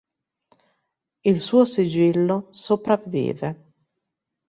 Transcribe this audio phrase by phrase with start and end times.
[1.23, 3.49] Il suo sigillo sopravvive.